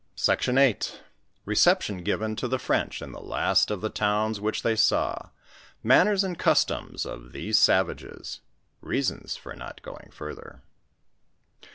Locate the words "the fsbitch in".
2.47-3.11